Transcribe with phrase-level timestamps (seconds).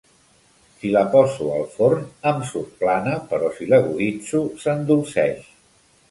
[0.77, 5.45] Si la poso al forn em surt plana, però si l'aguditzo s'endolceix.